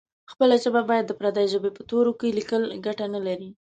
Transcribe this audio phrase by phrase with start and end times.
[0.31, 3.49] خپله ژبه باید د پردۍ ژبې په تورو کې لیکل ګټه نه لري.